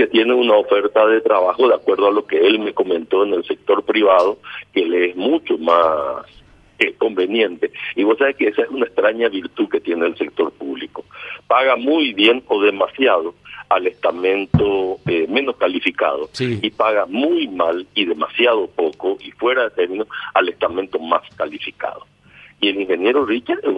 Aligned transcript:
porque 0.00 0.12
tiene 0.12 0.32
una 0.32 0.54
oferta 0.54 1.06
de 1.06 1.20
trabajo 1.20 1.68
de 1.68 1.74
acuerdo 1.74 2.08
a 2.08 2.10
lo 2.10 2.26
que 2.26 2.38
él 2.38 2.58
me 2.58 2.72
comentó 2.72 3.22
en 3.22 3.34
el 3.34 3.44
sector 3.44 3.84
privado, 3.84 4.38
que 4.72 4.86
le 4.86 5.10
es 5.10 5.16
mucho 5.16 5.58
más 5.58 6.24
eh, 6.78 6.94
conveniente. 6.96 7.70
Y 7.96 8.04
vos 8.04 8.16
sabés 8.16 8.36
que 8.36 8.48
esa 8.48 8.62
es 8.62 8.70
una 8.70 8.86
extraña 8.86 9.28
virtud 9.28 9.68
que 9.68 9.80
tiene 9.80 10.06
el 10.06 10.16
sector 10.16 10.52
público. 10.52 11.04
Paga 11.46 11.76
muy 11.76 12.14
bien 12.14 12.42
o 12.48 12.62
demasiado 12.62 13.34
al 13.68 13.88
estamento 13.88 14.96
eh, 15.06 15.26
menos 15.28 15.56
calificado 15.56 16.30
y 16.38 16.70
paga 16.70 17.04
muy 17.04 17.48
mal 17.48 17.86
y 17.94 18.06
demasiado 18.06 18.68
poco 18.68 19.18
y 19.20 19.32
fuera 19.32 19.64
de 19.64 19.70
término 19.70 20.06
al 20.32 20.48
estamento 20.48 20.98
más 20.98 21.22
calificado. 21.36 22.06
Y 22.58 22.68
el 22.68 22.80
ingeniero 22.80 23.26
Richard 23.26 23.60
es 23.64 23.76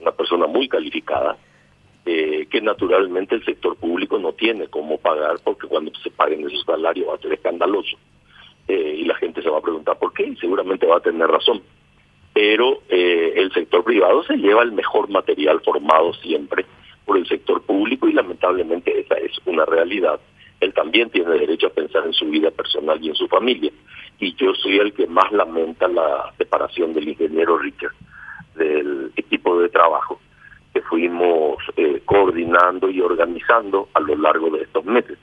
una 0.00 0.12
persona 0.12 0.46
muy 0.46 0.68
calificada, 0.68 1.38
que 2.54 2.60
naturalmente 2.60 3.34
el 3.34 3.44
sector 3.44 3.74
público 3.74 4.16
no 4.16 4.32
tiene 4.32 4.68
cómo 4.68 4.96
pagar 4.98 5.40
porque 5.42 5.66
cuando 5.66 5.90
se 6.00 6.10
paguen 6.12 6.46
esos 6.46 6.62
salarios 6.64 7.08
va 7.08 7.16
a 7.16 7.18
ser 7.18 7.32
escandaloso. 7.32 7.96
Eh, 8.68 8.98
y 9.00 9.04
la 9.06 9.16
gente 9.16 9.42
se 9.42 9.50
va 9.50 9.58
a 9.58 9.60
preguntar 9.60 9.98
por 9.98 10.12
qué 10.12 10.22
y 10.22 10.36
seguramente 10.36 10.86
va 10.86 10.98
a 10.98 11.00
tener 11.00 11.26
razón. 11.26 11.62
Pero 12.32 12.82
eh, 12.88 13.32
el 13.34 13.52
sector 13.52 13.82
privado 13.82 14.22
se 14.22 14.36
lleva 14.36 14.62
el 14.62 14.70
mejor 14.70 15.10
material 15.10 15.62
formado 15.64 16.14
siempre 16.14 16.64
por 17.04 17.18
el 17.18 17.26
sector 17.26 17.60
público 17.62 18.06
y 18.06 18.12
lamentablemente 18.12 19.00
esa 19.00 19.16
es 19.16 19.32
una 19.46 19.64
realidad. 19.64 20.20
Él 20.60 20.72
también 20.74 21.10
tiene 21.10 21.32
derecho 21.36 21.66
a 21.66 21.70
pensar 21.70 22.06
en 22.06 22.12
su 22.12 22.26
vida 22.26 22.52
personal 22.52 23.02
y 23.02 23.08
en 23.08 23.16
su 23.16 23.26
familia. 23.26 23.72
Y 24.20 24.32
yo 24.36 24.54
soy 24.54 24.78
el 24.78 24.92
que 24.92 25.08
más 25.08 25.32
lamenta 25.32 25.88
la 25.88 26.32
separación 26.38 26.94
del 26.94 27.08
ingeniero 27.08 27.58
Richard 27.58 27.94
del 28.54 29.10
equipo 29.16 29.58
de 29.58 29.70
trabajo 29.70 30.20
fuimos 30.88 31.58
eh, 31.76 32.02
coordinando 32.04 32.88
y 32.90 33.00
organizando 33.00 33.88
a 33.94 34.00
lo 34.00 34.16
largo 34.16 34.50
de 34.50 34.62
estos 34.62 34.84
meses 34.84 35.18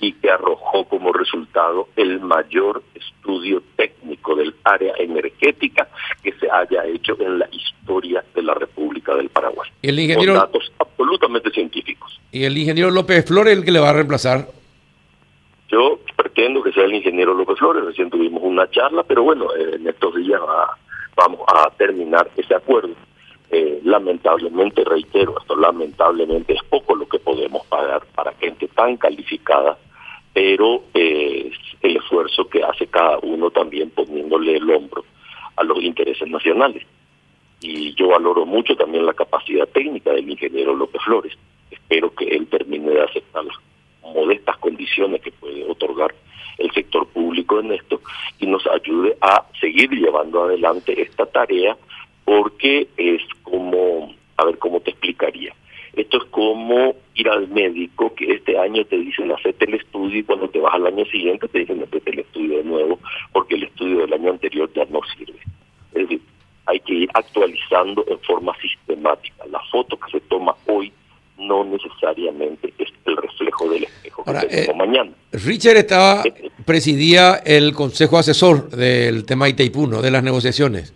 y 0.00 0.12
que 0.12 0.30
arrojó 0.30 0.84
como 0.84 1.12
resultado 1.12 1.88
el 1.96 2.20
mayor 2.20 2.82
estudio 2.94 3.62
técnico 3.76 4.36
del 4.36 4.54
área 4.64 4.94
energética 4.98 5.88
que 6.22 6.32
se 6.34 6.48
haya 6.50 6.84
hecho 6.86 7.16
en 7.20 7.38
la 7.38 7.48
historia 7.50 8.24
de 8.34 8.42
la 8.42 8.54
República 8.54 9.14
del 9.14 9.28
Paraguay. 9.28 9.68
El 9.82 9.98
ingeniero... 9.98 10.34
Con 10.34 10.42
datos 10.42 10.72
absolutamente 10.78 11.50
científicos. 11.50 12.20
¿Y 12.30 12.44
el 12.44 12.56
ingeniero 12.56 12.90
López 12.90 13.24
Flores 13.26 13.56
el 13.56 13.64
que 13.64 13.72
le 13.72 13.80
va 13.80 13.90
a 13.90 13.94
reemplazar? 13.94 14.46
Yo 15.68 15.98
pretendo 16.16 16.62
que 16.62 16.72
sea 16.72 16.84
el 16.84 16.94
ingeniero 16.94 17.34
López 17.34 17.58
Flores, 17.58 17.84
recién 17.84 18.08
tuvimos 18.08 18.42
una 18.42 18.70
charla, 18.70 19.02
pero 19.02 19.22
bueno, 19.22 19.48
en 19.54 19.86
estos 19.86 20.14
días 20.14 20.40
vamos 21.16 21.40
a 21.48 21.70
terminar 21.76 22.30
ese 22.36 22.54
acuerdo. 22.54 22.94
Eh, 23.50 23.80
lamentablemente, 23.82 24.84
reitero, 24.84 25.38
esto 25.40 25.56
lamentablemente 25.56 26.52
es 26.52 26.62
poco 26.64 26.94
lo 26.94 27.08
que 27.08 27.18
podemos 27.18 27.66
pagar 27.66 28.04
para 28.14 28.32
gente 28.34 28.68
tan 28.68 28.96
calificada, 28.98 29.78
pero 30.34 30.84
eh, 30.92 31.50
el 31.80 31.96
esfuerzo 31.96 32.46
que 32.48 32.62
hace 32.62 32.86
cada 32.86 33.18
uno 33.18 33.50
también 33.50 33.90
poniéndole 33.90 34.56
el 34.56 34.70
hombro 34.70 35.04
a 35.56 35.64
los 35.64 35.82
intereses 35.82 36.28
nacionales. 36.28 36.84
Y 37.60 37.94
yo 37.94 38.08
valoro 38.08 38.44
mucho 38.44 38.76
también 38.76 39.06
la 39.06 39.14
capacidad 39.14 39.66
técnica 39.68 40.12
del 40.12 40.28
ingeniero 40.28 40.74
López 40.74 41.02
Flores. 41.02 41.32
Espero 41.70 42.14
que 42.14 42.26
él 42.26 42.46
termine 42.48 42.90
de 42.90 43.02
aceptar 43.02 43.44
las 43.44 43.56
modestas 44.02 44.58
condiciones 44.58 45.22
que 45.22 45.32
puede 45.32 45.64
otorgar 45.64 46.14
el 46.58 46.70
sector 46.72 47.06
público 47.08 47.60
en 47.60 47.72
esto 47.72 48.00
y 48.38 48.46
nos 48.46 48.66
ayude 48.66 49.16
a 49.20 49.44
seguir 49.60 49.90
llevando 49.90 50.44
adelante 50.44 51.00
esta 51.00 51.26
tarea 51.26 51.76
porque 52.28 52.88
es 52.98 53.22
como, 53.42 54.12
a 54.36 54.44
ver 54.44 54.58
cómo 54.58 54.80
te 54.80 54.90
explicaría. 54.90 55.54
Esto 55.94 56.18
es 56.18 56.24
como 56.24 56.94
ir 57.14 57.26
al 57.26 57.48
médico 57.48 58.14
que 58.14 58.34
este 58.34 58.58
año 58.58 58.84
te 58.84 58.98
dicen 58.98 59.32
hacerte 59.32 59.64
el 59.64 59.76
estudio 59.76 60.18
y 60.18 60.22
cuando 60.24 60.46
te 60.50 60.58
vas 60.58 60.74
al 60.74 60.88
año 60.88 61.06
siguiente 61.06 61.48
te 61.48 61.60
dicen 61.60 61.82
hacerte 61.82 62.10
el 62.10 62.18
estudio 62.18 62.58
de 62.58 62.64
nuevo 62.64 62.98
porque 63.32 63.54
el 63.54 63.62
estudio 63.62 64.00
del 64.00 64.12
año 64.12 64.32
anterior 64.32 64.70
ya 64.74 64.84
no 64.90 65.00
sirve. 65.16 65.38
Es 65.94 66.02
decir, 66.02 66.20
hay 66.66 66.80
que 66.80 66.92
ir 66.92 67.08
actualizando 67.14 68.04
en 68.06 68.20
forma 68.20 68.52
sistemática. 68.60 69.46
La 69.50 69.60
foto 69.72 69.98
que 69.98 70.10
se 70.10 70.20
toma 70.20 70.54
hoy 70.66 70.92
no 71.38 71.64
necesariamente 71.64 72.74
es 72.76 72.88
el 73.06 73.16
reflejo 73.16 73.70
del 73.70 73.84
espejo 73.84 74.22
que 74.22 74.32
tenemos 74.32 74.68
eh, 74.68 74.74
mañana. 74.76 75.10
Richard 75.32 75.78
estaba, 75.78 76.24
eh, 76.26 76.50
presidía 76.66 77.36
el 77.46 77.72
consejo 77.72 78.18
asesor 78.18 78.68
del 78.68 79.24
tema 79.24 79.48
Itaipú, 79.48 79.86
¿no? 79.86 80.02
De 80.02 80.10
las 80.10 80.22
negociaciones. 80.22 80.92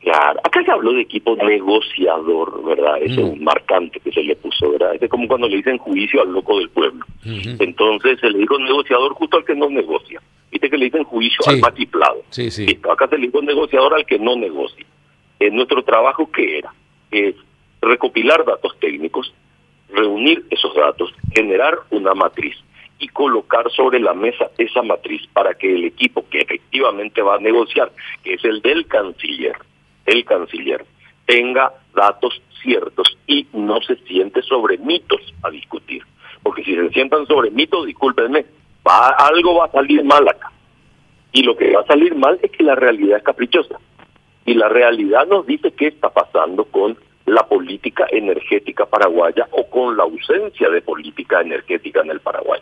Claro, 0.00 0.40
se 0.70 0.74
habló 0.74 0.92
de 0.92 1.02
equipo 1.02 1.36
negociador, 1.36 2.64
¿verdad? 2.64 3.02
Eso 3.02 3.20
es 3.20 3.32
un 3.32 3.42
marcante 3.42 3.98
que 3.98 4.12
se 4.12 4.22
le 4.22 4.36
puso, 4.36 4.70
¿verdad? 4.70 4.96
Es 5.00 5.10
como 5.10 5.26
cuando 5.26 5.48
le 5.48 5.56
dicen 5.56 5.78
juicio 5.78 6.22
al 6.22 6.32
loco 6.32 6.58
del 6.58 6.68
pueblo. 6.70 7.04
Entonces 7.24 8.20
se 8.20 8.30
le 8.30 8.38
dijo 8.38 8.58
negociador 8.58 9.12
justo 9.14 9.36
al 9.36 9.44
que 9.44 9.54
no 9.54 9.68
negocia. 9.68 10.22
Viste 10.50 10.70
que 10.70 10.78
le 10.78 10.86
dicen 10.86 11.04
juicio 11.04 11.38
al 11.46 11.58
matiplado. 11.58 12.22
Sí, 12.30 12.50
sí. 12.50 12.78
acá 12.90 13.08
se 13.08 13.18
le 13.18 13.26
dijo 13.26 13.42
negociador 13.42 13.94
al 13.94 14.06
que 14.06 14.18
no 14.18 14.36
negocia. 14.36 14.86
En 15.40 15.56
nuestro 15.56 15.82
trabajo, 15.82 16.30
¿qué 16.30 16.58
era? 16.58 16.72
Es 17.10 17.34
recopilar 17.82 18.44
datos 18.44 18.76
técnicos, 18.78 19.32
reunir 19.92 20.44
esos 20.50 20.74
datos, 20.74 21.12
generar 21.34 21.78
una 21.90 22.14
matriz 22.14 22.56
y 23.00 23.08
colocar 23.08 23.70
sobre 23.72 23.98
la 23.98 24.14
mesa 24.14 24.50
esa 24.58 24.82
matriz 24.82 25.22
para 25.32 25.54
que 25.54 25.74
el 25.74 25.84
equipo 25.84 26.24
que 26.28 26.40
efectivamente 26.40 27.22
va 27.22 27.36
a 27.36 27.40
negociar, 27.40 27.90
que 28.22 28.34
es 28.34 28.44
el 28.44 28.60
del 28.60 28.86
canciller, 28.86 29.56
el 30.10 30.24
canciller 30.24 30.84
tenga 31.26 31.72
datos 31.94 32.42
ciertos 32.60 33.16
y 33.26 33.46
no 33.52 33.80
se 33.82 33.96
siente 33.96 34.42
sobre 34.42 34.78
mitos 34.78 35.20
a 35.42 35.50
discutir. 35.50 36.02
Porque 36.42 36.64
si 36.64 36.74
se 36.74 36.90
sientan 36.90 37.26
sobre 37.26 37.50
mitos, 37.50 37.86
discúlpenme, 37.86 38.44
algo 38.84 39.54
va 39.56 39.66
a 39.66 39.70
salir 39.70 40.02
mal 40.04 40.26
acá. 40.28 40.50
Y 41.32 41.42
lo 41.42 41.56
que 41.56 41.72
va 41.72 41.82
a 41.82 41.86
salir 41.86 42.14
mal 42.16 42.38
es 42.42 42.50
que 42.50 42.64
la 42.64 42.74
realidad 42.74 43.18
es 43.18 43.22
caprichosa. 43.22 43.78
Y 44.44 44.54
la 44.54 44.68
realidad 44.68 45.26
nos 45.28 45.46
dice 45.46 45.72
qué 45.72 45.88
está 45.88 46.10
pasando 46.10 46.64
con 46.64 46.98
la 47.26 47.46
política 47.46 48.06
energética 48.10 48.86
paraguaya 48.86 49.46
o 49.52 49.68
con 49.70 49.96
la 49.96 50.02
ausencia 50.02 50.68
de 50.68 50.82
política 50.82 51.40
energética 51.40 52.00
en 52.00 52.10
el 52.10 52.20
Paraguay. 52.20 52.60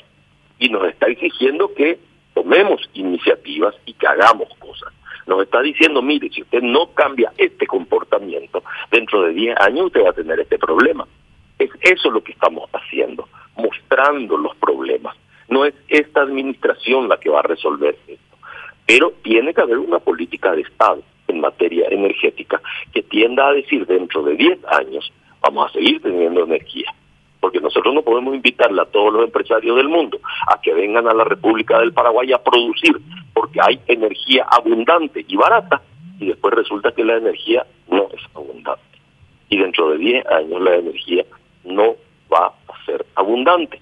Y 0.59 0.69
nos 0.69 0.87
está 0.89 1.07
exigiendo 1.07 1.73
que 1.73 1.99
tomemos 2.35 2.83
iniciativas 2.93 3.75
y 3.87 3.95
que 3.95 4.07
hagamos 4.07 4.49
cosas 4.59 4.93
nos 5.29 5.43
está 5.43 5.61
diciendo, 5.61 6.03
mire, 6.03 6.31
si 6.31 6.43
usted 6.43 6.63
no 6.63 6.89
cambia 6.95 7.33
este 7.37 7.67
comportamiento, 7.67 8.63
dentro 8.91 9.23
de 9.23 9.33
10 9.33 9.61
años 9.61 9.87
usted 9.87 10.05
va 10.05 10.11
a 10.11 10.15
tener 10.15 10.41
este 10.41 10.59
problema. 10.59 11.07
Es 11.59 11.71
eso 11.81 12.11
lo 12.11 12.23
que 12.23 12.33
estamos 12.33 12.69
haciendo, 12.73 13.29
mostrando 13.57 14.37
los 14.37 14.57
problemas. 14.57 15.17
No 15.49 15.65
es 15.65 15.75
esta 15.89 16.23
administración 16.23 17.09
la 17.09 17.19
que 17.19 17.31
va 17.31 17.41
a 17.41 17.43
resolver 17.43 17.97
esto, 18.07 18.37
pero 18.87 19.13
tiene 19.23 19.53
que 19.53 19.61
haber 19.61 19.79
una 19.79 19.99
política 19.99 20.53
de 20.53 20.63
Estado 20.63 21.03
en 21.27 21.41
materia 21.41 21.87
energética 21.91 22.61
que 22.93 23.03
tienda 23.03 23.49
a 23.49 23.53
decir 23.53 23.87
dentro 23.87 24.23
de 24.23 24.35
10 24.35 24.65
años 24.67 25.13
vamos 25.41 25.69
a 25.69 25.73
seguir 25.73 26.01
teniendo 26.01 26.45
energía 26.45 26.93
porque 27.41 27.61
nosotros 27.61 27.95
no 27.95 28.03
podemos 28.03 28.35
invitarle 28.35 28.83
a 28.83 28.87
todos 28.87 29.13
los 29.13 29.25
empresarios 29.25 29.77
del 29.77 29.89
mundo 29.89 30.19
a 30.47 30.61
que 30.61 30.75
vengan 30.75 31.09
a 31.09 31.15
la 31.15 31.25
República 31.25 31.79
del 31.79 31.93
Paraguay 31.93 32.33
a 32.33 32.43
producir, 32.43 32.97
porque 33.39 33.61
hay 33.63 33.81
energía 33.87 34.45
abundante 34.51 35.25
y 35.29 35.37
barata, 35.37 35.81
y 36.19 36.27
después 36.27 36.55
resulta 36.55 36.91
que 36.91 37.05
la 37.05 37.19
energía 37.19 37.65
no 37.89 38.09
es 38.13 38.21
abundante. 38.35 38.83
Y 39.49 39.59
dentro 39.59 39.91
de 39.91 39.99
10 39.99 40.27
años 40.27 40.61
la 40.61 40.75
energía 40.75 41.25
no 41.63 41.95
va 42.33 42.47
a 42.47 42.85
ser 42.85 43.07
abundante. 43.15 43.81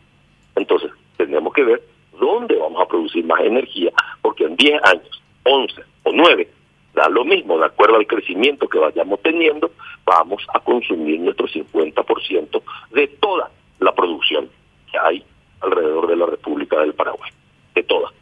Entonces, 0.56 0.90
tenemos 1.16 1.54
que 1.54 1.64
ver 1.64 1.82
dónde 2.20 2.54
vamos 2.56 2.82
a 2.82 2.86
producir 2.86 3.24
más 3.24 3.40
energía, 3.40 3.92
porque 4.20 4.44
en 4.44 4.56
10 4.56 4.78
años, 4.84 5.22
11 5.44 5.82
o 6.02 6.12
9, 6.12 6.48
da 6.92 7.08
lo 7.08 7.24
mismo, 7.24 7.58
de 7.58 7.64
acuerdo 7.64 7.96
al 7.96 8.06
crecimiento 8.06 8.68
que 8.68 8.78
vayamos 8.78 9.22
teniendo, 9.22 9.70
vamos 10.04 10.46
a 10.52 10.60
consumir 10.60 11.18
nuestro 11.20 11.48
50% 11.48 12.62
de 12.90 13.08
toda 13.08 13.50
la 13.80 13.94
producción 13.94 14.50
que 14.92 14.98
hay 14.98 15.24
alrededor 15.62 16.08
de 16.08 16.16
la 16.16 16.26
República 16.26 16.78
del 16.80 16.92
Paraguay, 16.92 17.30
de 17.74 17.82
toda. 17.84 18.12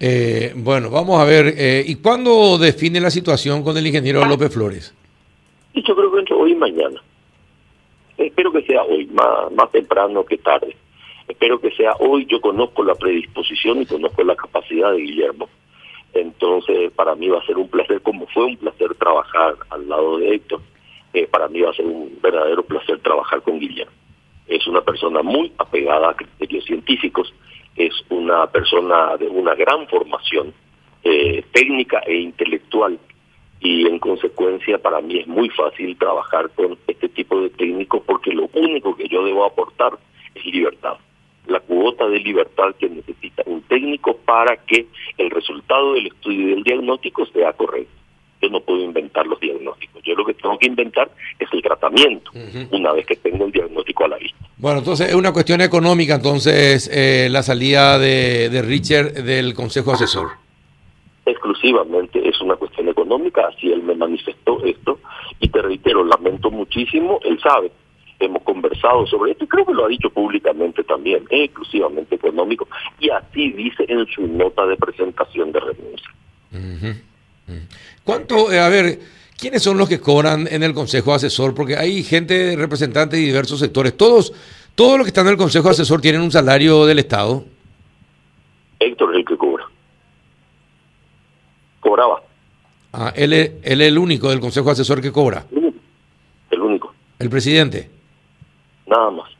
Eh, 0.00 0.52
bueno, 0.56 0.90
vamos 0.90 1.20
a 1.20 1.24
ver, 1.24 1.54
eh, 1.56 1.84
¿y 1.86 1.96
cuándo 1.96 2.58
define 2.58 3.00
la 3.00 3.10
situación 3.10 3.62
con 3.62 3.76
el 3.76 3.86
ingeniero 3.86 4.24
López 4.24 4.52
Flores? 4.52 4.94
Yo 5.74 5.94
creo 5.94 6.10
que 6.12 6.18
entre 6.20 6.34
hoy 6.34 6.52
y 6.52 6.56
mañana. 6.56 7.00
Espero 8.16 8.50
que 8.50 8.62
sea 8.62 8.82
hoy, 8.82 9.06
más, 9.06 9.52
más 9.52 9.70
temprano 9.70 10.24
que 10.24 10.38
tarde. 10.38 10.74
Espero 11.28 11.60
que 11.60 11.70
sea 11.72 11.92
hoy. 12.00 12.26
Yo 12.26 12.40
conozco 12.40 12.82
la 12.82 12.94
predisposición 12.94 13.82
y 13.82 13.86
conozco 13.86 14.24
la 14.24 14.34
capacidad 14.34 14.90
de 14.92 15.02
Guillermo 15.02 15.48
entonces, 16.12 16.92
para 16.92 17.14
mí 17.14 17.28
va 17.28 17.38
a 17.38 17.46
ser 17.46 17.56
un 17.56 17.68
placer, 17.68 18.00
como 18.02 18.26
fue 18.26 18.44
un 18.44 18.56
placer 18.56 18.94
trabajar 18.96 19.54
al 19.70 19.88
lado 19.88 20.18
de 20.18 20.34
Héctor, 20.34 20.60
eh, 21.12 21.26
para 21.26 21.48
mí 21.48 21.60
va 21.60 21.70
a 21.70 21.74
ser 21.74 21.86
un 21.86 22.18
verdadero 22.20 22.64
placer 22.64 22.98
trabajar 23.00 23.42
con 23.42 23.60
Guillermo. 23.60 23.92
Es 24.48 24.66
una 24.66 24.80
persona 24.80 25.22
muy 25.22 25.52
apegada 25.58 26.10
a 26.10 26.14
criterios 26.14 26.64
científicos, 26.64 27.32
es 27.86 27.94
una 28.10 28.46
persona 28.48 29.16
de 29.16 29.28
una 29.28 29.54
gran 29.54 29.86
formación 29.88 30.52
eh, 31.02 31.44
técnica 31.52 32.00
e 32.06 32.16
intelectual 32.16 32.98
y 33.60 33.86
en 33.86 33.98
consecuencia 33.98 34.78
para 34.78 35.00
mí 35.00 35.18
es 35.18 35.26
muy 35.26 35.48
fácil 35.50 35.96
trabajar 35.96 36.50
con 36.50 36.78
este 36.86 37.08
tipo 37.08 37.40
de 37.40 37.50
técnicos 37.50 38.02
porque 38.06 38.32
lo 38.32 38.48
único 38.54 38.96
que 38.96 39.08
yo 39.08 39.24
debo 39.24 39.44
aportar 39.44 39.92
es 40.34 40.44
libertad. 40.44 40.96
cuota 41.66 42.08
de 42.08 42.18
libertad 42.18 42.74
que 42.78 42.88
necesita 42.88 43.42
un 43.46 43.62
técnico 43.62 44.16
para 44.16 44.56
que 44.56 44.86
el 45.18 45.30
resultado 45.30 45.94
del 45.94 46.08
estudio 46.08 46.48
y 46.48 46.50
del 46.50 46.62
diagnóstico 46.62 47.26
sea 47.26 47.52
correcto. 47.52 47.99
Yo 48.40 48.48
no 48.48 48.60
puedo 48.60 48.82
inventar 48.82 49.26
los 49.26 49.38
diagnósticos. 49.40 50.02
Yo 50.02 50.14
lo 50.14 50.24
que 50.24 50.34
tengo 50.34 50.58
que 50.58 50.66
inventar 50.66 51.10
es 51.38 51.48
el 51.52 51.62
tratamiento, 51.62 52.30
una 52.70 52.92
vez 52.92 53.06
que 53.06 53.16
tengo 53.16 53.44
el 53.46 53.52
diagnóstico 53.52 54.04
a 54.04 54.08
la 54.08 54.16
vista. 54.16 54.38
Bueno, 54.56 54.78
entonces 54.78 55.08
es 55.08 55.14
una 55.14 55.32
cuestión 55.32 55.60
económica, 55.60 56.14
entonces, 56.14 56.90
eh, 56.92 57.28
la 57.30 57.42
salida 57.42 57.98
de, 57.98 58.48
de 58.48 58.62
Richard 58.62 59.12
del 59.12 59.54
Consejo 59.54 59.92
Asesor. 59.92 60.28
Exclusivamente 61.26 62.26
es 62.26 62.40
una 62.40 62.56
cuestión 62.56 62.88
económica, 62.88 63.46
así 63.48 63.70
él 63.70 63.82
me 63.82 63.94
manifestó 63.94 64.64
esto, 64.64 64.98
y 65.38 65.48
te 65.48 65.62
reitero, 65.62 66.04
lamento 66.04 66.50
muchísimo, 66.50 67.20
él 67.24 67.38
sabe, 67.42 67.70
hemos 68.20 68.42
conversado 68.42 69.06
sobre 69.06 69.32
esto 69.32 69.44
y 69.44 69.48
creo 69.48 69.66
que 69.66 69.74
lo 69.74 69.86
ha 69.86 69.88
dicho 69.88 70.10
públicamente 70.10 70.84
también, 70.84 71.24
es 71.30 71.46
exclusivamente 71.46 72.14
económico 72.14 72.68
y 72.98 73.10
así 73.10 73.50
dice 73.52 73.84
en 73.88 74.06
su 74.06 74.26
nota 74.26 74.66
de 74.66 74.76
presentación 74.76 75.52
de 75.52 75.60
renuncia. 75.60 76.10
¿Cuánto, 78.04 78.52
eh, 78.52 78.60
a 78.60 78.68
ver, 78.68 78.98
quiénes 79.38 79.62
son 79.62 79.78
los 79.78 79.88
que 79.88 80.00
cobran 80.00 80.48
en 80.50 80.62
el 80.62 80.74
Consejo 80.74 81.14
Asesor? 81.14 81.54
Porque 81.54 81.76
hay 81.76 82.02
gente 82.02 82.54
representante 82.56 83.16
de 83.16 83.22
diversos 83.22 83.60
sectores. 83.60 83.96
Todos, 83.96 84.32
todos 84.74 84.98
los 84.98 85.04
que 85.04 85.10
están 85.10 85.26
en 85.26 85.32
el 85.32 85.38
Consejo 85.38 85.70
Asesor 85.70 86.00
tienen 86.00 86.20
un 86.20 86.30
salario 86.30 86.86
del 86.86 86.98
Estado. 86.98 87.44
Héctor 88.78 89.12
es 89.12 89.18
el 89.18 89.24
que 89.24 89.36
cobra. 89.36 89.64
Cobraba. 91.80 92.22
Ah, 92.92 93.12
él 93.14 93.32
es, 93.32 93.52
él 93.62 93.80
es 93.80 93.88
el 93.88 93.98
único 93.98 94.30
del 94.30 94.40
Consejo 94.40 94.70
Asesor 94.70 95.00
que 95.00 95.12
cobra. 95.12 95.46
El 96.50 96.60
único. 96.60 96.94
¿El 97.18 97.30
presidente? 97.30 97.90
nada 98.90 99.10
más. 99.10 99.30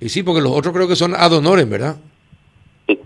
Y 0.00 0.08
sí, 0.10 0.22
porque 0.22 0.40
los 0.40 0.52
otros 0.52 0.72
creo 0.74 0.86
que 0.86 0.94
son 0.94 1.14
ad 1.14 1.32
honorem, 1.32 1.68
¿verdad? 1.68 1.96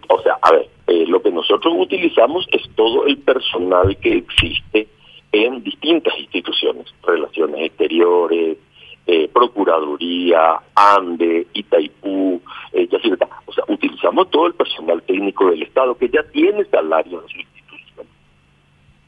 O 0.08 0.22
sea, 0.22 0.36
a 0.42 0.50
ver, 0.52 0.68
eh, 0.92 1.06
lo 1.06 1.22
que 1.22 1.30
nosotros 1.30 1.72
utilizamos 1.78 2.46
es 2.52 2.68
todo 2.74 3.06
el 3.06 3.16
personal 3.16 3.96
que 3.96 4.12
existe 4.18 4.88
en 5.32 5.62
distintas 5.62 6.12
instituciones, 6.18 6.86
relaciones 7.02 7.66
exteriores, 7.66 8.58
eh, 9.06 9.28
Procuraduría, 9.32 10.60
ANDE, 10.74 11.46
Itaipú, 11.54 12.42
eh, 12.72 12.88
o 13.46 13.52
sea, 13.52 13.64
utilizamos 13.68 14.30
todo 14.30 14.46
el 14.46 14.54
personal 14.54 15.02
técnico 15.02 15.50
del 15.50 15.62
Estado 15.62 15.96
que 15.96 16.10
ya 16.10 16.22
tiene 16.24 16.64
salario 16.66 17.22
en 17.22 17.28
su 17.28 17.38
institución. 17.38 18.06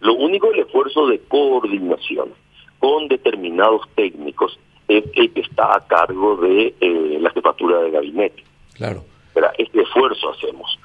Lo 0.00 0.14
único 0.14 0.50
el 0.50 0.60
esfuerzo 0.60 1.06
de 1.06 1.18
coordinación 1.20 2.30
con 2.78 3.08
determinados 3.08 3.82
técnicos 3.94 4.58
es 4.88 5.04
el 5.14 5.32
que 5.32 5.40
está 5.42 5.76
a 5.76 5.86
cargo 5.86 6.36
de 6.36 6.74
eh, 6.80 7.18
la 7.20 7.30
jefatura 7.30 7.80
de 7.80 7.90
gabinete. 7.90 8.42
Claro. 8.74 9.04
Pero 9.34 9.48
este 9.58 9.82
esfuerzo 9.82 10.30
hacemos, 10.30 10.78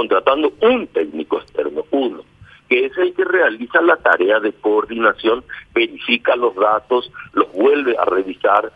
contratando 0.00 0.54
un 0.62 0.86
técnico 0.86 1.40
externo, 1.40 1.84
uno, 1.90 2.22
que 2.70 2.86
es 2.86 2.96
el 2.96 3.12
que 3.12 3.22
realiza 3.22 3.82
la 3.82 3.96
tarea 3.96 4.40
de 4.40 4.54
coordinación, 4.54 5.44
verifica 5.74 6.34
los 6.36 6.54
datos, 6.54 7.12
los 7.34 7.52
vuelve 7.52 7.98
a 7.98 8.06
revisar, 8.06 8.72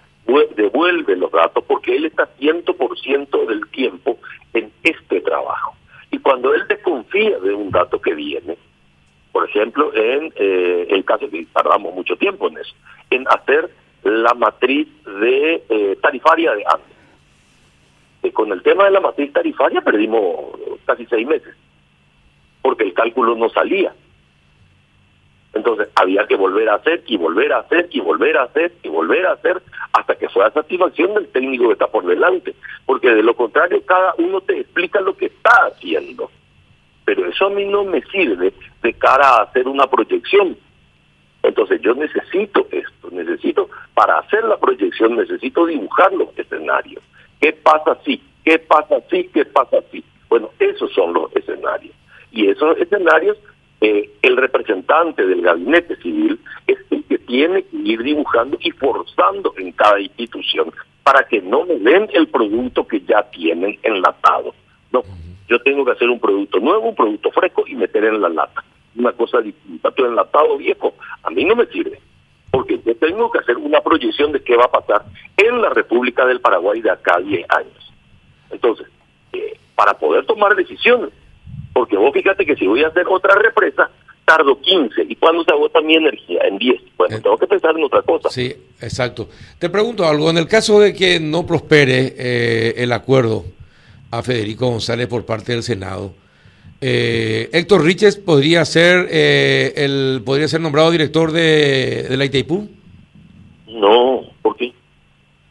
devuelve 0.54 1.16
los 1.16 1.32
datos, 1.32 1.64
porque 1.66 1.96
él 1.96 2.04
está 2.04 2.28
100% 2.38 3.46
del 3.46 3.66
tiempo 3.68 4.18
en 4.52 4.70
este 4.82 5.22
trabajo. 5.22 5.74
Y 6.10 6.18
cuando 6.18 6.52
él 6.52 6.66
desconfía 6.68 7.38
de 7.38 7.54
un 7.54 7.70
dato 7.70 8.02
que 8.02 8.12
viene, 8.12 8.58
por 9.32 9.48
ejemplo, 9.48 9.94
en 9.94 10.30
eh, 10.36 10.88
el 10.90 11.06
caso 11.06 11.30
que 11.30 11.46
tardamos 11.54 11.94
mucho 11.94 12.16
tiempo 12.16 12.48
en 12.48 12.58
eso, 12.58 12.74
en 13.08 13.24
hacer 13.28 13.70
la 14.02 14.34
matriz 14.34 14.88
de 15.06 15.62
eh, 15.70 15.96
tarifaria 16.02 16.52
de 16.52 16.64
antes. 16.66 16.94
Eh, 18.24 18.32
con 18.32 18.50
el 18.52 18.62
tema 18.62 18.84
de 18.84 18.90
la 18.90 19.00
matriz 19.00 19.32
tarifaria 19.32 19.80
perdimos 19.80 20.73
casi 20.84 21.06
seis 21.06 21.26
meses, 21.26 21.54
porque 22.62 22.84
el 22.84 22.94
cálculo 22.94 23.34
no 23.34 23.48
salía. 23.48 23.92
Entonces 25.52 25.88
había 25.94 26.26
que 26.26 26.34
volver 26.34 26.68
a 26.68 26.74
hacer 26.74 27.04
y 27.06 27.16
volver 27.16 27.52
a 27.52 27.58
hacer 27.58 27.88
y 27.90 28.00
volver 28.00 28.36
a 28.36 28.42
hacer 28.42 28.72
y 28.82 28.88
volver 28.88 29.26
a 29.26 29.32
hacer 29.32 29.62
hasta 29.92 30.16
que 30.16 30.28
fue 30.28 30.44
a 30.44 30.50
satisfacción 30.50 31.14
del 31.14 31.28
técnico 31.28 31.68
que 31.68 31.74
está 31.74 31.86
por 31.86 32.04
delante, 32.04 32.54
porque 32.86 33.10
de 33.10 33.22
lo 33.22 33.34
contrario 33.34 33.84
cada 33.86 34.14
uno 34.18 34.40
te 34.40 34.60
explica 34.60 35.00
lo 35.00 35.16
que 35.16 35.26
está 35.26 35.50
haciendo. 35.66 36.30
Pero 37.04 37.26
eso 37.26 37.46
a 37.46 37.50
mí 37.50 37.64
no 37.66 37.84
me 37.84 38.02
sirve 38.02 38.52
de 38.82 38.92
cara 38.94 39.28
a 39.28 39.42
hacer 39.42 39.68
una 39.68 39.86
proyección, 39.86 40.56
entonces 41.44 41.78
yo 41.82 41.94
necesito 41.94 42.66
esto, 42.70 43.10
necesito, 43.10 43.68
para 43.92 44.18
hacer 44.18 44.42
la 44.44 44.56
proyección, 44.56 45.14
necesito 45.14 45.66
dibujar 45.66 46.10
los 46.14 46.36
escenarios. 46.38 47.02
¿Qué 47.38 47.52
pasa 47.52 47.98
si? 48.02 48.20
¿Qué 48.42 48.58
pasa 48.58 48.96
si? 49.10 49.24
¿Qué 49.24 49.44
pasa 49.44 49.76
si? 49.92 50.02
Bueno, 50.34 50.50
esos 50.58 50.92
son 50.92 51.12
los 51.12 51.30
escenarios. 51.36 51.94
Y 52.32 52.48
esos 52.48 52.76
escenarios, 52.78 53.38
eh, 53.80 54.10
el 54.20 54.36
representante 54.36 55.24
del 55.24 55.42
gabinete 55.42 55.94
civil 56.02 56.40
es 56.66 56.76
el 56.90 57.04
que 57.04 57.18
tiene 57.18 57.62
que 57.62 57.76
ir 57.76 58.02
dibujando 58.02 58.58
y 58.60 58.72
forzando 58.72 59.54
en 59.58 59.70
cada 59.70 60.00
institución 60.00 60.72
para 61.04 61.22
que 61.28 61.40
no 61.40 61.64
me 61.66 61.76
den 61.76 62.08
el 62.14 62.26
producto 62.26 62.84
que 62.84 63.00
ya 63.02 63.22
tienen 63.30 63.78
enlatado. 63.84 64.56
No, 64.90 65.04
yo 65.46 65.60
tengo 65.60 65.84
que 65.84 65.92
hacer 65.92 66.10
un 66.10 66.18
producto 66.18 66.58
nuevo, 66.58 66.88
un 66.88 66.96
producto 66.96 67.30
fresco 67.30 67.62
y 67.68 67.76
meter 67.76 68.02
en 68.02 68.20
la 68.20 68.28
lata 68.28 68.64
una 68.96 69.12
cosa 69.12 69.40
distinta. 69.40 69.92
Pero 69.92 70.08
enlatado 70.08 70.58
viejo 70.58 70.94
a 71.22 71.30
mí 71.30 71.44
no 71.44 71.54
me 71.54 71.66
sirve, 71.66 72.00
porque 72.50 72.80
yo 72.84 72.96
tengo 72.96 73.30
que 73.30 73.38
hacer 73.38 73.56
una 73.56 73.80
proyección 73.82 74.32
de 74.32 74.42
qué 74.42 74.56
va 74.56 74.64
a 74.64 74.80
pasar 74.80 75.04
en 75.36 75.62
la 75.62 75.68
República 75.68 76.26
del 76.26 76.40
Paraguay 76.40 76.80
de 76.80 76.90
acá 76.90 77.18
a 77.18 77.20
10 77.20 77.46
años. 77.50 77.92
Entonces, 78.50 78.88
eh, 79.32 79.58
para 79.74 79.94
poder 79.94 80.24
tomar 80.26 80.54
decisiones, 80.54 81.10
porque 81.72 81.96
vos 81.96 82.12
fíjate 82.12 82.46
que 82.46 82.56
si 82.56 82.66
voy 82.66 82.84
a 82.84 82.88
hacer 82.88 83.06
otra 83.08 83.34
represa, 83.34 83.90
tardo 84.24 84.60
15. 84.60 85.06
¿Y 85.08 85.16
cuándo 85.16 85.44
se 85.44 85.52
agota 85.52 85.80
mi 85.80 85.94
energía? 85.94 86.40
En 86.46 86.58
10. 86.58 86.80
Bueno, 86.96 87.16
eh, 87.16 87.20
tengo 87.22 87.36
que 87.36 87.46
pensar 87.46 87.76
en 87.76 87.84
otra 87.84 88.02
cosa. 88.02 88.30
Sí, 88.30 88.54
exacto. 88.80 89.28
Te 89.58 89.68
pregunto 89.68 90.06
algo. 90.06 90.30
En 90.30 90.38
el 90.38 90.46
caso 90.46 90.80
de 90.80 90.94
que 90.94 91.20
no 91.20 91.46
prospere 91.46 92.14
eh, 92.16 92.74
el 92.78 92.92
acuerdo 92.92 93.44
a 94.10 94.22
Federico 94.22 94.68
González 94.68 95.08
por 95.08 95.26
parte 95.26 95.52
del 95.52 95.62
Senado, 95.62 96.14
eh, 96.80 97.48
Héctor 97.52 97.82
Riches 97.82 98.16
podría 98.16 98.64
ser 98.64 99.08
eh, 99.10 99.72
el 99.76 100.22
podría 100.24 100.48
ser 100.48 100.60
nombrado 100.60 100.90
director 100.90 101.32
de, 101.32 102.06
de 102.08 102.16
la 102.16 102.24
Itaipú. 102.26 102.68
No, 103.68 104.22
¿por 104.42 104.56
qué? 104.56 104.72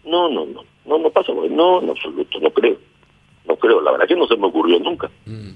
No, 0.05 0.29
no, 0.29 0.45
no, 0.45 0.63
no, 0.85 0.97
no 0.99 1.09
pasa, 1.09 1.33
no, 1.33 1.81
en 1.81 1.89
absoluto, 1.89 2.39
no 2.39 2.51
creo, 2.51 2.77
no 3.47 3.55
creo, 3.57 3.81
la 3.81 3.91
verdad 3.91 4.07
que 4.07 4.15
no 4.15 4.27
se 4.27 4.37
me 4.37 4.47
ocurrió 4.47 4.79
nunca. 4.79 5.09
Mm. 5.25 5.49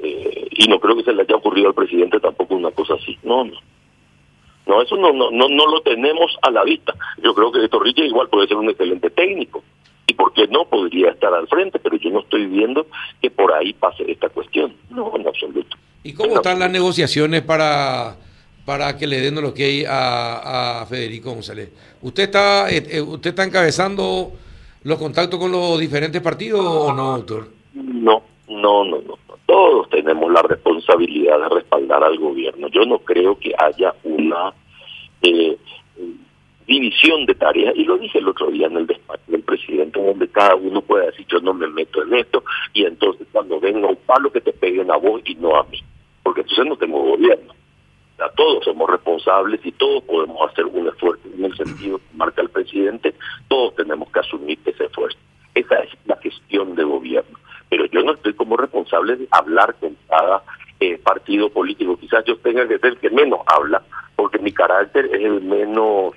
Eh, 0.00 0.48
y 0.50 0.68
no 0.68 0.78
creo 0.78 0.96
que 0.96 1.04
se 1.04 1.12
le 1.12 1.22
haya 1.22 1.36
ocurrido 1.36 1.68
al 1.68 1.74
presidente 1.74 2.20
tampoco 2.20 2.54
una 2.54 2.70
cosa 2.70 2.94
así, 2.94 3.18
no, 3.22 3.44
no. 3.44 3.58
No, 4.66 4.80
eso 4.80 4.96
no, 4.96 5.12
no, 5.12 5.30
no, 5.30 5.48
no 5.48 5.66
lo 5.66 5.82
tenemos 5.82 6.36
a 6.40 6.50
la 6.50 6.64
vista. 6.64 6.94
Yo 7.22 7.34
creo 7.34 7.52
que 7.52 7.68
Riches 7.78 8.06
igual 8.06 8.28
puede 8.28 8.48
ser 8.48 8.56
un 8.56 8.70
excelente 8.70 9.10
técnico 9.10 9.62
y 10.06 10.14
por 10.14 10.32
qué 10.32 10.46
no 10.48 10.64
podría 10.66 11.10
estar 11.10 11.32
al 11.34 11.48
frente, 11.48 11.78
pero 11.78 11.96
yo 11.96 12.10
no 12.10 12.20
estoy 12.20 12.46
viendo 12.46 12.86
que 13.20 13.30
por 13.30 13.52
ahí 13.52 13.72
pase 13.74 14.10
esta 14.10 14.28
cuestión. 14.28 14.74
No, 14.90 15.12
en 15.16 15.26
absoluto. 15.26 15.76
¿Y 16.02 16.14
cómo 16.14 16.36
están 16.36 16.58
las 16.58 16.70
negociaciones 16.70 17.42
para 17.42 18.16
para 18.64 18.96
que 18.96 19.06
le 19.06 19.20
den 19.20 19.34
lo 19.42 19.52
que 19.52 19.64
hay 19.64 19.84
a, 19.86 20.86
Federico 20.88 21.32
González? 21.32 21.70
¿Usted 22.00 22.24
está 22.24 22.70
eh, 22.70 22.82
eh, 22.90 23.00
usted 23.00 23.30
está 23.30 23.44
encabezando 23.44 24.32
los 24.84 24.98
contactos 24.98 25.40
con 25.40 25.50
los 25.50 25.78
diferentes 25.80 26.20
partidos 26.22 26.60
o 26.60 26.92
no, 26.92 27.16
doctor? 27.16 27.48
No, 27.74 28.22
no, 28.48 28.84
no, 28.84 29.00
no. 29.00 29.18
Todos 29.46 29.88
tenemos 29.90 30.30
la 30.32 30.42
responsabilidad 30.42 31.38
de 31.38 31.48
respaldar 31.48 32.02
al 32.02 32.18
gobierno. 32.18 32.68
Yo 32.68 32.84
no 32.84 32.98
creo 32.98 33.38
que 33.38 33.52
haya 33.58 33.94
una 34.04 34.52
eh, 35.22 35.56
división 36.66 37.26
de 37.26 37.34
tareas, 37.34 37.74
y 37.76 37.84
lo 37.84 37.98
dije 37.98 38.18
el 38.18 38.28
otro 38.28 38.50
día 38.50 38.66
en 38.66 38.78
el 38.78 38.86
despacho 38.86 39.22
del 39.26 39.42
presidente, 39.42 40.02
donde 40.02 40.28
cada 40.28 40.54
uno 40.54 40.80
puede 40.80 41.06
decir 41.06 41.26
yo 41.28 41.40
no 41.40 41.54
me 41.54 41.68
meto 41.68 42.02
en 42.02 42.14
esto, 42.14 42.42
y 42.72 42.84
entonces 42.84 43.26
cuando 43.32 43.60
venga 43.60 43.88
un 43.88 43.98
palo 44.06 44.30
que 44.32 44.40
te 44.40 44.52
peguen 44.52 44.90
a 44.90 44.96
vos 44.96 45.20
y 45.24 45.34
no 45.34 45.56
a 45.56 45.64
mí, 45.64 45.78
porque 46.22 46.40
entonces 46.40 46.66
no 46.66 46.76
tengo 46.76 47.02
gobierno. 47.02 47.54
O 48.20 48.30
todos 48.36 48.64
somos 48.64 48.88
responsables 48.88 49.60
y 49.64 49.72
todos 49.72 50.02
podemos 50.04 50.50
hacer 50.50 50.66
un 50.66 50.88
esfuerzo 50.88 51.28
en 51.36 51.44
el 51.44 51.56
sentido 51.56 51.98
que 51.98 52.16
marca 52.16 52.42
el 52.42 52.48
presidente, 52.48 53.14
todos 53.48 53.74
tenemos 53.74 54.10
que 54.10 54.20
asumir 54.20 54.58
ese 54.64 54.84
esfuerzo. 54.84 55.18
Esa 55.54 55.76
es 55.80 55.90
la 56.06 56.16
gestión 56.16 56.74
de 56.74 56.84
gobierno. 56.84 57.38
Pero 57.68 57.86
yo 57.86 58.02
no 58.02 58.12
estoy 58.12 58.34
como 58.34 58.56
responsable 58.56 59.16
de 59.16 59.28
hablar 59.30 59.74
con 59.80 59.96
cada 60.08 60.42
eh, 60.80 60.98
partido 60.98 61.50
político. 61.50 61.96
Quizás 61.96 62.24
yo 62.24 62.36
tenga 62.38 62.66
que 62.66 62.78
ser 62.78 62.92
el 62.92 62.98
que 62.98 63.10
menos 63.10 63.40
habla, 63.46 63.82
porque 64.16 64.38
mi 64.38 64.52
carácter 64.52 65.06
es 65.06 65.24
el 65.24 65.40
menos 65.42 66.14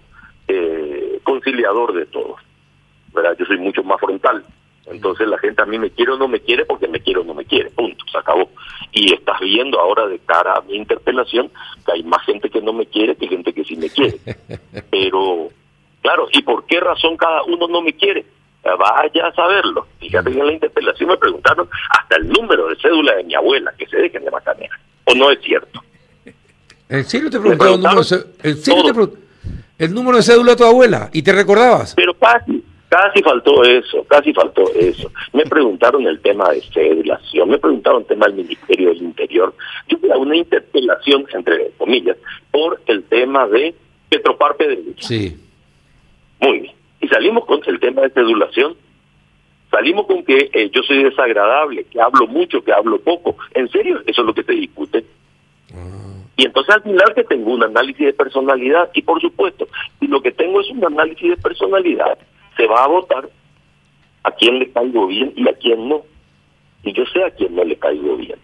eh, 0.47 1.19
conciliador 1.23 1.93
de 1.93 2.05
todos. 2.05 2.39
¿verdad? 3.13 3.35
Yo 3.39 3.45
soy 3.45 3.57
mucho 3.57 3.83
más 3.83 3.99
frontal. 3.99 4.43
Entonces 4.89 5.27
la 5.27 5.37
gente 5.37 5.61
a 5.61 5.65
mí 5.65 5.77
me 5.77 5.89
quiere 5.89 6.13
o 6.13 6.17
no 6.17 6.27
me 6.27 6.39
quiere 6.39 6.65
porque 6.65 6.87
me 6.87 6.99
quiere 6.99 7.19
o 7.19 7.23
no 7.23 7.33
me 7.33 7.45
quiere. 7.45 7.69
Punto, 7.71 8.05
se 8.11 8.17
acabó. 8.17 8.49
Y 8.91 9.13
estás 9.13 9.39
viendo 9.39 9.79
ahora 9.79 10.07
de 10.07 10.19
cara 10.19 10.55
a 10.55 10.61
mi 10.61 10.75
interpelación 10.75 11.51
que 11.85 11.91
hay 11.91 12.03
más 12.03 12.23
gente 12.25 12.49
que 12.49 12.61
no 12.61 12.73
me 12.73 12.85
quiere 12.85 13.15
que 13.15 13.27
gente 13.27 13.53
que 13.53 13.63
sí 13.63 13.75
me 13.75 13.89
quiere. 13.89 14.19
Pero, 14.89 15.49
claro, 16.01 16.27
¿y 16.31 16.41
por 16.41 16.65
qué 16.65 16.79
razón 16.79 17.17
cada 17.17 17.43
uno 17.43 17.67
no 17.67 17.81
me 17.81 17.93
quiere? 17.93 18.25
Vaya 18.63 19.27
a 19.27 19.33
saberlo. 19.33 19.87
Fíjate 19.99 20.31
que 20.31 20.39
en 20.39 20.47
la 20.47 20.53
interpelación 20.53 21.09
me 21.09 21.17
preguntaron 21.17 21.69
hasta 21.89 22.17
el 22.17 22.27
número 22.27 22.67
de 22.67 22.75
cédula 22.77 23.15
de 23.15 23.23
mi 23.23 23.35
abuela, 23.35 23.73
que 23.77 23.85
se 23.87 23.97
dejen 23.97 24.25
de 24.25 24.31
macanear. 24.31 24.71
¿O 25.05 25.13
no 25.13 25.31
es 25.31 25.39
cierto? 25.41 25.81
¿En 26.89 27.05
serio 27.05 27.29
te 27.29 27.39
preguntaron 27.39 27.75
el 27.75 27.81
número, 27.81 28.03
de, 29.07 29.17
el 29.77 29.93
número 29.93 30.17
de 30.17 30.23
cédula 30.23 30.51
de 30.51 30.57
tu 30.57 30.65
abuela? 30.65 31.09
¿Y 31.13 31.21
te 31.21 31.31
recordabas? 31.31 31.93
Pero 31.95 32.13
casi, 32.15 32.56
casi 32.89 33.21
faltó 33.21 33.63
eso, 33.63 34.03
casi 34.05 34.33
faltó 34.33 34.63
eso. 34.73 35.11
Me 35.33 35.43
preguntaron 35.43 36.05
el 36.07 36.19
tema 36.19 36.49
de 36.49 36.61
cédulación, 36.61 37.49
me 37.49 37.57
preguntaron 37.57 38.01
el 38.01 38.07
tema 38.07 38.25
del 38.27 38.35
Ministerio 38.35 38.89
del 38.89 39.01
Interior. 39.01 39.53
Yo 39.87 39.97
tuve 39.97 40.17
una 40.17 40.35
interpelación, 40.35 41.25
entre 41.33 41.71
comillas, 41.77 42.17
por 42.51 42.81
el 42.85 43.03
tema 43.03 43.47
de 43.47 43.75
Petropar 44.09 44.57
de 44.57 44.93
Sí. 44.99 45.37
Muy 46.39 46.59
bien. 46.59 46.75
Y 47.01 47.07
salimos 47.07 47.45
con 47.45 47.61
el 47.65 47.79
tema 47.79 48.01
de 48.01 48.09
cedulación. 48.09 48.75
Salimos 49.69 50.07
con 50.07 50.23
que 50.23 50.49
eh, 50.53 50.69
yo 50.71 50.81
soy 50.83 51.03
desagradable, 51.03 51.83
que 51.85 51.99
hablo 51.99 52.25
mucho, 52.27 52.63
que 52.63 52.71
hablo 52.71 52.99
poco. 52.99 53.35
¿En 53.53 53.69
serio? 53.69 54.01
Eso 54.05 54.21
es 54.21 54.27
lo 54.27 54.33
que 54.33 54.43
se 54.43 54.53
discute. 54.53 55.03
Ah. 55.73 56.23
Y 56.37 56.45
entonces 56.45 56.73
al 56.73 56.83
final 56.83 57.13
que 57.13 57.23
tengo 57.25 57.51
un 57.51 57.63
análisis 57.63 58.05
de 58.05 58.13
personalidad 58.13 58.89
y 58.93 59.01
por 59.01 59.19
supuesto, 59.19 59.67
si 59.99 60.07
lo 60.07 60.21
que 60.21 60.31
tengo 60.31 60.61
es 60.61 60.69
un 60.69 60.85
análisis 60.85 61.31
de 61.31 61.37
personalidad, 61.37 62.17
se 62.57 62.67
va 62.67 62.83
a 62.83 62.87
votar 62.87 63.29
a 64.23 64.31
quién 64.31 64.59
le 64.59 64.71
caigo 64.71 65.07
bien 65.07 65.33
y 65.35 65.47
a 65.47 65.53
quién 65.53 65.87
no. 65.87 66.03
Y 66.83 66.93
yo 66.93 67.03
sé 67.13 67.23
a 67.23 67.31
quién 67.31 67.55
no 67.55 67.63
le 67.63 67.77
caigo 67.77 68.17
bien. 68.17 68.39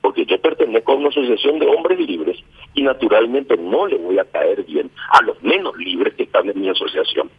Porque 0.00 0.24
yo 0.24 0.40
pertenezco 0.40 0.92
a 0.92 0.96
una 0.96 1.08
asociación 1.08 1.58
de 1.58 1.66
hombres 1.66 1.98
libres 1.98 2.38
y 2.74 2.82
naturalmente 2.82 3.56
no 3.56 3.86
le 3.86 3.96
voy 3.96 4.18
a 4.18 4.24
caer 4.24 4.64
bien 4.64 4.90
a 5.10 5.22
los 5.22 5.42
menos 5.42 5.76
libres 5.76 6.14
que 6.14 6.22
están 6.24 6.48
en 6.48 6.60
mi 6.60 6.68
asociación. 6.68 7.30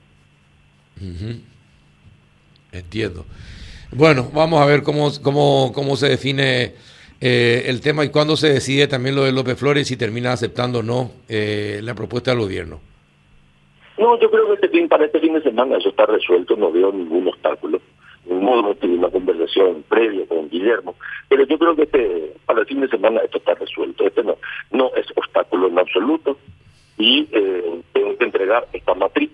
Entiendo. 2.72 3.26
Bueno, 3.92 4.30
vamos 4.34 4.62
a 4.62 4.66
ver 4.66 4.84
cómo, 4.84 5.10
cómo, 5.22 5.72
cómo 5.74 5.96
se 5.96 6.10
define 6.10 6.76
eh, 7.20 7.64
el 7.68 7.82
tema 7.82 8.06
y 8.06 8.10
cuándo 8.10 8.38
se 8.38 8.54
decide 8.54 8.88
también 8.88 9.16
lo 9.16 9.24
de 9.24 9.32
López 9.32 9.58
Flores 9.58 9.88
si 9.88 9.98
termina 9.98 10.34
aceptando 10.34 10.80
o 10.80 10.84
no 10.84 11.12
eh, 11.28 11.80
la 11.84 11.94
propuesta 11.94 12.32
del 12.32 12.40
gobierno. 12.40 12.80
No, 14.02 14.18
yo 14.18 14.32
creo 14.32 14.48
que 14.48 14.54
este 14.56 14.70
fin, 14.70 14.90
para 14.90 15.06
este 15.06 15.20
fin 15.20 15.36
de 15.36 15.44
semana 15.44 15.78
eso 15.78 15.90
está 15.90 16.08
resuelto, 16.08 16.56
no 16.56 16.72
veo 16.72 16.92
ningún 16.92 17.28
obstáculo. 17.28 17.80
modo 18.26 18.74
tuve 18.74 18.96
una 18.96 19.12
conversación 19.12 19.84
previa 19.88 20.26
con 20.26 20.50
Guillermo, 20.50 20.96
pero 21.30 21.46
yo 21.46 21.60
creo 21.60 21.76
que 21.76 21.84
este, 21.84 22.34
para 22.48 22.62
el 22.62 22.66
fin 22.66 22.82
de 22.82 22.88
semana 22.88 23.22
esto 23.22 23.38
está 23.38 23.54
resuelto. 23.54 24.08
Este 24.08 24.24
no, 24.24 24.38
no 24.72 24.90
es 24.96 25.06
obstáculo 25.16 25.68
en 25.68 25.78
absoluto 25.78 26.36
y 26.98 27.28
eh, 27.32 27.82
tengo 27.94 28.18
que 28.18 28.24
entregar 28.24 28.68
esta 28.74 28.96
matriz 28.96 29.30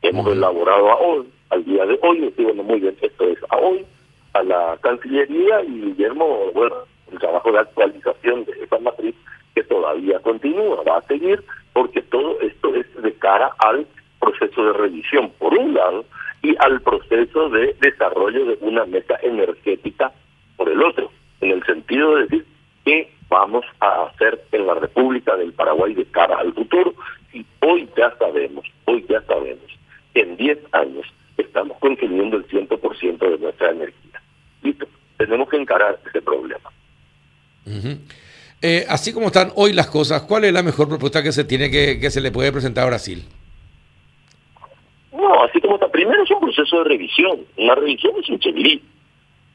que 0.00 0.08
hemos 0.08 0.26
elaborado 0.32 0.90
a 0.92 0.96
hoy, 0.96 1.28
al 1.50 1.62
día 1.66 1.84
de 1.84 1.98
hoy. 2.00 2.32
Digo, 2.38 2.48
bueno, 2.48 2.62
muy 2.62 2.80
bien, 2.80 2.96
esto 3.02 3.24
es 3.24 3.38
a 3.50 3.58
hoy, 3.58 3.84
a 4.32 4.42
la 4.42 4.78
Cancillería 4.80 5.62
y 5.62 5.92
Guillermo, 5.92 6.52
bueno, 6.54 6.74
el 7.12 7.18
trabajo 7.18 7.52
de 7.52 7.58
actualización 7.58 8.46
de 8.46 8.52
esta 8.62 8.78
matriz 8.78 9.14
que 9.54 9.62
todavía 9.64 10.20
continúa, 10.20 10.82
va 10.84 10.96
a 10.96 11.02
seguir, 11.02 11.44
porque 11.74 12.00
todo 12.00 12.40
esto 12.40 12.74
es 12.74 12.86
de 13.02 13.12
cara 13.12 13.50
al 13.58 13.86
proceso 14.26 14.64
de 14.64 14.72
revisión, 14.72 15.30
por 15.38 15.54
un 15.54 15.74
lado, 15.74 16.04
y 16.42 16.54
al 16.58 16.80
proceso 16.80 17.48
de 17.48 17.76
desarrollo 17.80 18.46
de 18.46 18.58
una 18.60 18.84
meta 18.84 19.18
energética 19.22 20.12
por 20.56 20.68
el 20.68 20.82
otro, 20.82 21.10
en 21.40 21.50
el 21.50 21.64
sentido 21.64 22.16
de 22.16 22.22
decir 22.22 22.46
qué 22.84 23.12
vamos 23.28 23.64
a 23.80 24.04
hacer 24.04 24.44
en 24.52 24.66
la 24.66 24.74
República 24.74 25.36
del 25.36 25.52
Paraguay 25.52 25.94
de 25.94 26.04
cara 26.06 26.38
al 26.38 26.52
futuro, 26.52 26.94
y 27.32 27.44
hoy 27.60 27.88
ya 27.96 28.12
sabemos, 28.18 28.64
hoy 28.86 29.04
ya 29.08 29.20
sabemos, 29.22 29.66
que 30.14 30.20
en 30.20 30.36
10 30.36 30.58
años 30.72 31.06
estamos 31.36 31.76
consumiendo 31.78 32.36
el 32.36 32.46
100% 32.46 33.18
de 33.18 33.38
nuestra 33.38 33.70
energía. 33.70 34.22
Listo, 34.62 34.86
tenemos 35.18 35.48
que 35.48 35.56
encarar 35.56 35.98
ese 36.08 36.22
problema. 36.22 36.70
Eh, 38.62 38.86
así 38.88 39.12
como 39.12 39.26
están 39.26 39.52
hoy 39.56 39.72
las 39.72 39.88
cosas, 39.88 40.22
¿cuál 40.22 40.44
es 40.44 40.52
la 40.52 40.62
mejor 40.62 40.88
propuesta 40.88 41.22
que 41.22 41.32
se 41.32 41.44
tiene 41.44 41.70
que, 41.70 42.00
que 42.00 42.10
se 42.10 42.20
le 42.20 42.30
puede 42.30 42.52
presentar 42.52 42.84
a 42.84 42.88
Brasil? 42.88 43.24
No, 45.16 45.44
así 45.44 45.60
como 45.60 45.76
está. 45.76 45.88
Primero 45.88 46.22
es 46.22 46.30
un 46.30 46.40
proceso 46.40 46.78
de 46.78 46.84
revisión. 46.84 47.40
Una 47.56 47.74
revisión 47.74 48.12
es 48.20 48.28
un 48.28 48.38
checklist. 48.38 48.84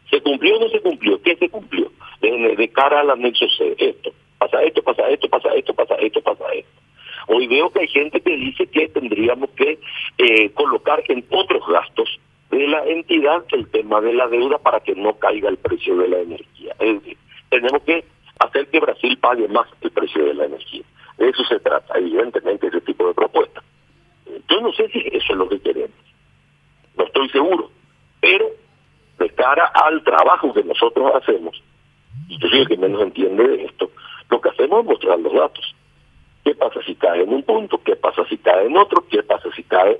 ¿Se 0.09 0.21
cumplió 0.21 0.57
o 0.57 0.59
no 0.59 0.69
se 0.69 0.81
cumplió? 0.81 1.21
¿Qué 1.21 1.35
se 1.35 1.49
cumplió? 1.49 1.91
De, 2.19 2.69
cara 2.69 3.01
al 3.01 3.11
anexo 3.11 3.45
C, 3.57 3.75
esto. 3.77 4.11
Pasa 4.37 4.61
esto, 4.63 4.81
pasa 4.81 5.07
esto, 5.07 5.29
pasa 5.29 5.49
esto, 5.53 5.73
pasa 5.73 5.95
esto, 5.95 6.21
pasa 6.21 6.43
esto. 6.53 6.71
Hoy 7.27 7.47
veo 7.47 7.69
que 7.71 7.81
hay 7.81 7.87
gente 7.87 8.19
que 8.19 8.35
dice 8.35 8.67
que 8.67 8.89
tendríamos 8.89 9.51
que 9.51 9.79
eh, 10.17 10.49
colocar 10.51 11.03
en 11.07 11.23
otros 11.29 11.65
gastos 11.67 12.19
de 12.49 12.67
la 12.67 12.83
entidad 12.85 13.45
el 13.51 13.69
tema 13.69 14.01
de 14.01 14.13
la 14.13 14.27
deuda 14.27 14.57
para 14.57 14.79
que 14.81 14.95
no 14.95 15.13
caiga 15.17 15.49
el 15.49 15.57
precio 15.57 15.95
de 15.95 16.07
la 16.09 16.19
energía. 16.19 16.75
Es 16.79 16.99
decir, 17.01 17.17
tenemos 17.49 17.83
que 17.83 18.03
hacer 18.39 18.67
que 18.67 18.79
Brasil 18.79 19.17
pague 19.17 19.47
más 19.47 19.67
el 19.81 19.91
precio 19.91 20.25
de 20.25 20.33
la 20.33 20.45
energía. 20.45 20.83
De 21.17 21.29
eso 21.29 21.43
se 21.45 21.59
trata, 21.59 21.97
evidentemente. 21.97 22.69
No 24.61 24.71
sé 24.73 24.87
si 24.89 24.99
eso 24.99 25.33
es 25.33 25.37
lo 25.37 25.49
que 25.49 25.59
queremos. 25.59 25.97
No 26.95 27.05
estoy 27.05 27.29
seguro. 27.29 27.71
Pero 28.19 28.45
de 29.17 29.29
cara 29.31 29.65
al 29.73 30.03
trabajo 30.03 30.53
que 30.53 30.63
nosotros 30.63 31.11
hacemos, 31.15 31.61
y 32.27 32.37
yo 32.37 32.47
soy 32.47 32.59
el 32.59 32.67
que 32.67 32.77
menos 32.77 33.01
entiende 33.01 33.47
de 33.47 33.65
esto, 33.65 33.89
lo 34.29 34.39
que 34.39 34.49
hacemos 34.49 34.81
es 34.81 34.85
mostrar 34.85 35.19
los 35.19 35.33
datos. 35.33 35.75
¿Qué 36.43 36.55
pasa 36.55 36.79
si 36.85 36.95
cae 36.95 37.23
en 37.23 37.33
un 37.33 37.43
punto? 37.43 37.81
¿Qué 37.83 37.95
pasa 37.95 38.23
si 38.29 38.37
cae 38.37 38.65
en 38.65 38.77
otro? 38.77 39.03
¿Qué 39.09 39.23
pasa 39.23 39.49
si 39.55 39.63
cae 39.63 39.99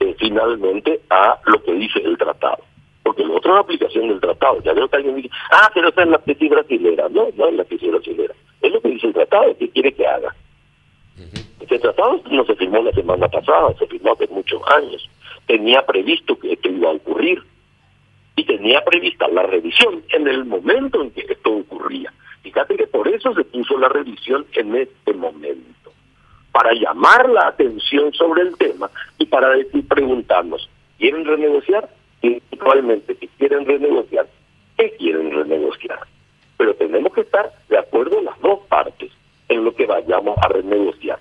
eh, 0.00 0.14
finalmente 0.18 1.00
a 1.10 1.38
lo 1.46 1.62
que 1.62 1.72
dice 1.72 2.00
el 2.00 2.16
tratado? 2.18 2.64
Porque 3.02 3.24
lo 3.24 3.36
otro 3.36 3.52
es 3.52 3.54
la 3.56 3.60
aplicación 3.60 4.08
del 4.08 4.20
tratado. 4.20 4.62
Ya 4.62 4.72
veo 4.72 4.88
que 4.88 4.96
alguien 4.96 5.16
dice, 5.16 5.30
ah, 5.50 5.70
pero 5.74 5.88
esa 5.88 6.02
es 6.02 6.08
la 6.08 6.18
tesis 6.18 6.50
brasilera. 6.50 7.08
No, 7.08 7.28
no 7.34 7.48
es 7.48 7.54
la 7.54 7.64
tesis 7.64 7.90
brasilera. 7.90 8.34
Es 8.60 8.72
lo 8.72 8.80
que 8.80 8.88
dice 8.88 9.06
el 9.06 9.14
tratado, 9.14 9.56
¿qué 9.58 9.70
quiere 9.70 9.92
que 9.92 10.06
haga? 10.06 10.34
Este 11.72 11.88
tratado 11.88 12.20
no 12.30 12.44
se 12.44 12.54
firmó 12.56 12.82
la 12.82 12.92
semana 12.92 13.28
pasada, 13.28 13.74
se 13.78 13.86
firmó 13.86 14.12
hace 14.12 14.26
muchos 14.26 14.60
años. 14.76 15.08
Tenía 15.46 15.80
previsto 15.86 16.38
que 16.38 16.52
esto 16.52 16.68
iba 16.68 16.90
a 16.90 16.92
ocurrir 16.92 17.42
y 18.36 18.44
tenía 18.44 18.84
prevista 18.84 19.26
la 19.28 19.44
revisión 19.44 20.02
en 20.10 20.28
el 20.28 20.44
momento 20.44 21.00
en 21.00 21.10
que 21.12 21.22
esto 21.22 21.50
ocurría. 21.50 22.12
Fíjate 22.42 22.76
que 22.76 22.86
por 22.86 23.08
eso 23.08 23.32
se 23.32 23.44
puso 23.44 23.78
la 23.78 23.88
revisión 23.88 24.44
en 24.52 24.76
este 24.76 25.14
momento, 25.14 25.92
para 26.52 26.74
llamar 26.74 27.30
la 27.30 27.46
atención 27.46 28.12
sobre 28.12 28.42
el 28.42 28.54
tema 28.58 28.90
y 29.16 29.24
para 29.24 29.48
decir, 29.56 29.88
preguntarnos, 29.88 30.68
¿quieren 30.98 31.24
renegociar? 31.24 31.88
Principalmente, 32.20 33.14
si 33.14 33.28
quieren 33.28 33.64
renegociar, 33.64 34.26
¿qué 34.76 34.90
quieren 34.98 35.30
renegociar? 35.30 36.00
Pero 36.58 36.74
tenemos 36.74 37.14
que 37.14 37.22
estar 37.22 37.50
de 37.70 37.78
acuerdo 37.78 38.18
en 38.18 38.26
las 38.26 38.38
dos 38.42 38.58
partes 38.68 39.10
en 39.48 39.64
lo 39.64 39.74
que 39.74 39.86
vayamos 39.86 40.36
a 40.36 40.48
renegociar. 40.48 41.18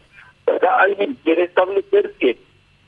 Acá 0.55 0.81
alguien 0.81 1.17
quiere 1.23 1.43
establecer 1.43 2.13
que 2.19 2.37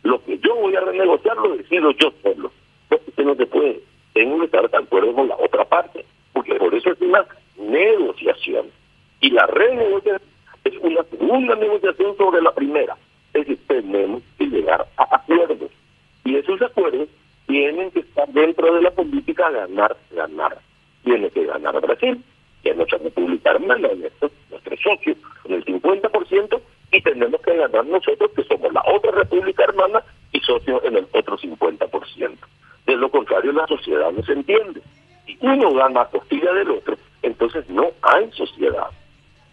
lo 0.04 0.24
que 0.24 0.38
yo 0.40 0.56
voy 0.56 0.76
a 0.76 0.82
renegociar 0.82 1.38
lo 1.38 1.56
decido 1.56 1.92
yo 1.92 2.14
solo. 2.22 2.52
Eso 2.90 3.24
no 3.24 3.36
se 3.36 3.46
puede. 3.46 3.82
Tengo 4.14 4.40
que 4.40 4.46
estar 4.46 4.70
de 4.70 4.78
acuerdo 4.78 5.14
con 5.14 5.28
la 5.28 5.38
otra 5.38 5.66
parte, 5.66 6.06
porque 6.34 6.56
por 6.56 6.74
eso 6.76 6.92
es 6.92 7.02
una 7.02 7.26
negociación. 7.58 8.68
Y 9.22 9.32
la 9.32 9.48
renegociación 9.48 10.30
es 10.64 10.74
una 10.82 11.04
segunda 11.04 11.56
negociación 11.56 12.16
sobre 12.18 12.42
la 12.42 12.54
primera. 12.54 12.96
Es 13.34 13.48
decir, 13.48 13.60
tenemos 13.68 14.22
que 14.38 14.46
llegar 14.46 14.86
a 14.98 15.16
acuerdos. 15.16 15.72
Y 16.24 16.36
esos 16.36 16.62
acuerdos 16.62 17.10
tienen 17.48 17.92
que 17.92 18.00
estar 18.02 18.28
dentro 18.30 18.74
de 18.74 18.82
la 18.82 18.92
política 18.92 19.50
ganar, 19.50 19.98
ganar. 20.12 20.58
Tiene 21.04 21.30
que 21.30 21.46
ganar 21.46 21.80
Brasil, 21.82 22.24
que 22.64 22.70
es 22.70 22.78
nuestra 22.78 22.98
república 22.98 23.52
hermana, 23.52 23.90
nuestro, 23.94 24.32
nuestro 24.50 24.78
socio, 24.78 25.16
con 25.44 25.54
el 25.54 25.66
50%, 25.66 26.62
y 26.92 27.02
tenemos 27.02 27.42
que 27.42 27.58
ganar 27.58 27.86
nosotros, 27.86 28.32
que 28.36 28.44
somos 28.44 28.72
la 28.72 28.84
otra 28.88 29.12
república 29.12 29.66
hermana 29.66 30.04
y 30.32 30.40
socios 30.40 30.82
en 30.86 30.98
el 30.98 31.08
otro 31.12 31.38
50%. 31.38 32.38
De 32.86 32.96
lo 32.96 33.10
contrario, 33.10 33.52
la 33.52 33.68
sociedad 33.68 34.12
no 34.12 34.24
se 34.24 34.34
entiende. 34.34 34.82
Si 35.26 35.38
uno 35.42 35.74
gana 35.74 36.02
a 36.02 36.10
costilla 36.10 36.54
del 36.54 36.72
otro, 36.72 36.98
entonces 37.22 37.68
no 37.70 37.92
hay 38.02 38.32
sociedad. 38.32 38.88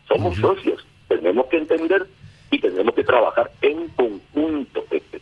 Somos 0.07 0.37
socios, 0.37 0.87
tenemos 1.09 1.47
que 1.47 1.59
entender 1.59 2.07
y 2.51 2.59
tenemos 2.61 2.95
que 2.95 3.05
trabajar 3.05 3.51
en 3.63 3.89
conjunto 3.89 4.85
este 4.91 5.19